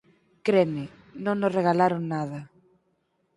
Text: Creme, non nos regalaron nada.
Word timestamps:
Creme, 0.47 0.83
non 1.25 1.35
nos 1.39 1.55
regalaron 1.59 2.03
nada. 2.13 2.39